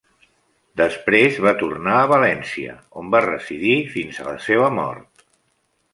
Després 0.79 1.35
va 1.47 1.53
tornar 1.59 1.99
a 2.05 2.09
València, 2.11 2.75
on 3.03 3.13
va 3.17 3.23
residir 3.29 3.77
fins 3.93 4.21
a 4.25 4.29
la 4.33 4.37
seva 4.51 4.75
mort. 4.83 5.27